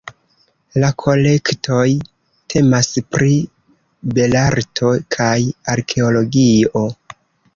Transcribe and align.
La 0.83 0.87
kolektoj 1.01 1.83
temas 2.53 2.89
pri 3.15 3.29
belarto 4.19 4.93
kaj 5.17 5.37
arkeologio. 5.77 6.85